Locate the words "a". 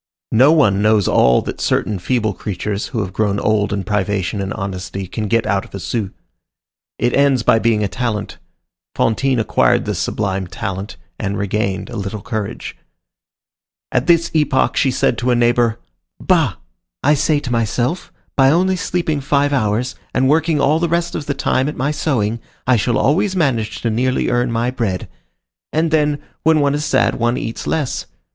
5.75-5.79, 7.83-7.87, 11.91-11.95, 15.29-15.35